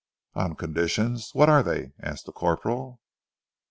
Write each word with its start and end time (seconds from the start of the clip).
"On 0.33 0.55
conditions! 0.55 1.29
What 1.35 1.47
are 1.47 1.61
they?" 1.61 1.91
asked 2.01 2.25
the 2.25 2.31
corporal. 2.31 3.01